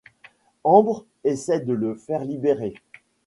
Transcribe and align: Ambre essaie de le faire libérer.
Ambre 0.63 1.05
essaie 1.23 1.59
de 1.61 1.73
le 1.73 1.93
faire 1.93 2.25
libérer. 2.25 2.73